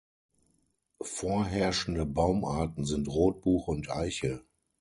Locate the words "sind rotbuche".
2.85-3.69